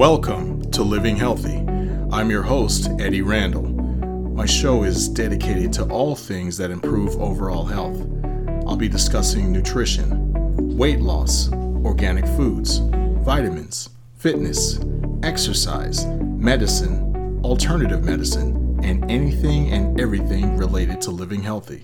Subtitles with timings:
[0.00, 1.58] Welcome to Living Healthy.
[2.10, 3.64] I'm your host, Eddie Randall.
[3.64, 8.00] My show is dedicated to all things that improve overall health.
[8.66, 14.80] I'll be discussing nutrition, weight loss, organic foods, vitamins, fitness,
[15.22, 21.80] exercise, medicine, alternative medicine, and anything and everything related to living healthy.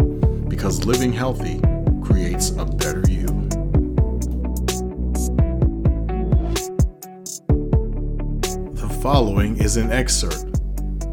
[0.48, 1.60] Because living healthy
[2.02, 3.25] creates a better you.
[9.06, 10.58] Following is an excerpt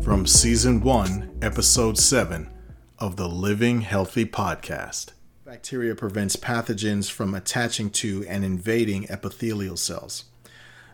[0.03, 2.49] from Season 1, Episode 7
[2.97, 5.11] of the Living Healthy Podcast.
[5.45, 10.23] Bacteria prevents pathogens from attaching to and invading epithelial cells.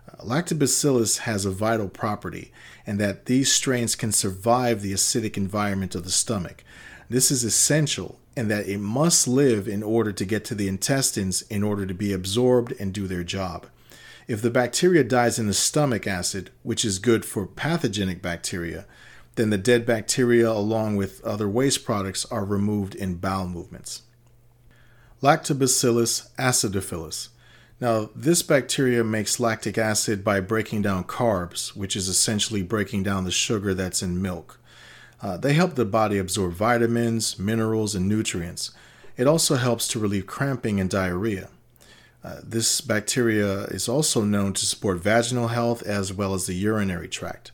[0.09, 2.51] Uh, Lactobacillus has a vital property,
[2.85, 6.65] and that these strains can survive the acidic environment of the stomach.
[7.09, 11.43] This is essential in that it must live in order to get to the intestines
[11.43, 13.67] in order to be absorbed and do their job.
[14.29, 18.85] If the bacteria dies in the stomach acid, which is good for pathogenic bacteria,
[19.33, 24.03] then the dead bacteria, along with other waste products, are removed in bowel movements.
[25.23, 27.29] Lactobacillus acidophilus.
[27.81, 33.23] Now, this bacteria makes lactic acid by breaking down carbs, which is essentially breaking down
[33.23, 34.59] the sugar that's in milk.
[35.23, 38.73] Uh, they help the body absorb vitamins, minerals, and nutrients.
[39.17, 41.49] It also helps to relieve cramping and diarrhea.
[42.23, 47.07] Uh, this bacteria is also known to support vaginal health as well as the urinary
[47.07, 47.51] tract.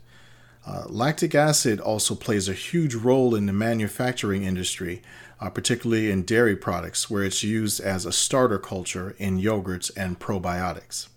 [0.65, 5.03] Uh, lactic acid also plays a huge role in the manufacturing industry,
[5.39, 10.19] uh, particularly in dairy products, where it's used as a starter culture in yogurts and
[10.19, 11.07] probiotics.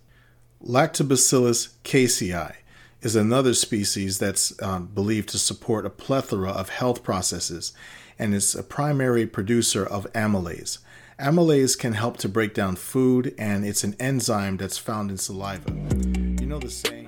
[0.63, 2.57] Lactobacillus casei
[3.01, 7.73] is another species that's um, believed to support a plethora of health processes
[8.19, 10.79] and is a primary producer of amylase.
[11.19, 15.69] Amylase can help to break down food, and it's an enzyme that's found in saliva.
[16.39, 17.07] You know the saying?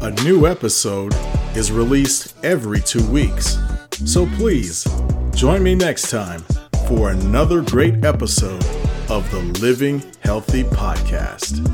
[0.00, 1.14] A new episode
[1.54, 3.58] is released every two weeks.
[4.06, 4.86] So please
[5.34, 6.40] join me next time
[6.88, 8.64] for another great episode
[9.10, 11.73] of the Living Healthy Podcast.